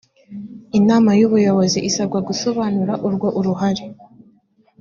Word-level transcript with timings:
inama 0.79 1.11
y 1.19 1.23
ubuyobozi 1.27 1.79
isabwa 1.89 2.19
gusobanura 2.27 2.93
urwo 3.07 3.27
uruhare 3.39 3.85